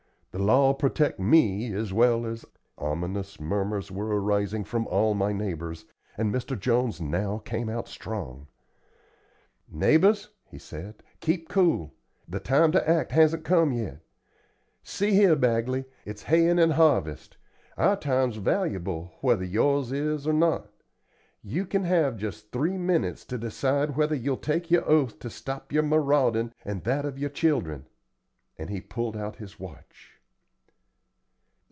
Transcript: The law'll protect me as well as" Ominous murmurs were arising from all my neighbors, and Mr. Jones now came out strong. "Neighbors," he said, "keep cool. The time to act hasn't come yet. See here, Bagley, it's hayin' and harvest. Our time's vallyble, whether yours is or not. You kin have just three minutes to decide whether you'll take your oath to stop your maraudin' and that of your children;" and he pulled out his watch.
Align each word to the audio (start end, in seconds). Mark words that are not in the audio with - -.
The 0.33 0.39
law'll 0.39 0.73
protect 0.75 1.19
me 1.19 1.73
as 1.73 1.91
well 1.91 2.25
as" 2.25 2.45
Ominous 2.91 3.37
murmurs 3.37 3.91
were 3.91 4.17
arising 4.17 4.63
from 4.63 4.87
all 4.87 5.13
my 5.13 5.33
neighbors, 5.33 5.83
and 6.17 6.33
Mr. 6.33 6.57
Jones 6.57 7.01
now 7.01 7.39
came 7.39 7.67
out 7.67 7.89
strong. 7.89 8.47
"Neighbors," 9.69 10.29
he 10.49 10.57
said, 10.57 11.03
"keep 11.19 11.49
cool. 11.49 11.93
The 12.29 12.39
time 12.39 12.71
to 12.71 12.89
act 12.89 13.11
hasn't 13.11 13.43
come 13.43 13.73
yet. 13.73 13.99
See 14.83 15.11
here, 15.11 15.35
Bagley, 15.35 15.83
it's 16.05 16.23
hayin' 16.23 16.59
and 16.59 16.73
harvest. 16.73 17.35
Our 17.75 17.97
time's 17.97 18.37
vallyble, 18.37 19.11
whether 19.19 19.43
yours 19.43 19.91
is 19.91 20.25
or 20.25 20.33
not. 20.33 20.71
You 21.43 21.65
kin 21.65 21.83
have 21.83 22.15
just 22.15 22.51
three 22.53 22.77
minutes 22.77 23.25
to 23.25 23.37
decide 23.37 23.97
whether 23.97 24.15
you'll 24.15 24.37
take 24.37 24.71
your 24.71 24.89
oath 24.89 25.19
to 25.19 25.29
stop 25.29 25.73
your 25.73 25.83
maraudin' 25.83 26.53
and 26.63 26.85
that 26.85 27.03
of 27.03 27.19
your 27.19 27.29
children;" 27.29 27.85
and 28.57 28.69
he 28.69 28.79
pulled 28.79 29.17
out 29.17 29.35
his 29.35 29.59
watch. 29.59 30.07